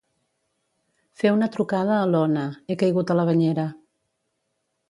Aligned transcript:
Fer 1.23 1.33
una 1.35 1.49
trucada 1.57 1.97
a 1.99 2.09
l'Ona; 2.13 2.49
he 2.71 2.81
caigut 2.85 3.15
a 3.15 3.19
la 3.21 3.29
banyera. 3.33 3.71